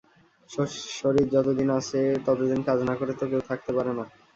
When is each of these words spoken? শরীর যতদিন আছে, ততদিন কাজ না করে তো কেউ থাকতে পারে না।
শরীর 0.95 1.25
যতদিন 1.35 1.69
আছে, 1.79 1.99
ততদিন 2.25 2.59
কাজ 2.67 2.79
না 2.89 2.93
করে 2.99 3.13
তো 3.15 3.25
কেউ 3.31 3.41
থাকতে 3.49 3.71
পারে 3.77 3.91
না। 3.97 4.05